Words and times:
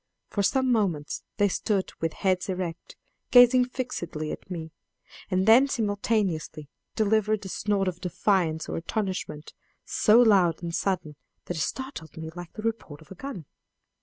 For 0.29 0.41
some 0.41 0.71
moments 0.71 1.21
they 1.37 1.47
stood 1.47 1.91
with 1.99 2.13
heads 2.13 2.49
erect, 2.49 2.95
gazing 3.29 3.65
fixedly 3.65 4.31
at 4.31 4.49
me, 4.49 4.71
and 5.29 5.45
then 5.47 5.67
simultaneously 5.67 6.67
delivered 6.95 7.45
a 7.45 7.49
snort 7.49 7.87
of 7.87 8.01
defiance 8.01 8.67
or 8.67 8.77
astonishment, 8.77 9.53
so 9.85 10.19
loud 10.19 10.63
and 10.63 10.73
sudden 10.73 11.17
that 11.45 11.57
it 11.57 11.59
startled 11.59 12.17
me 12.17 12.31
like 12.35 12.53
the 12.53 12.63
report 12.63 12.99
of 13.01 13.11
a 13.11 13.15
gun. 13.15 13.45